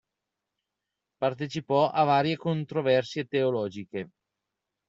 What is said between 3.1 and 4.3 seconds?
teologiche.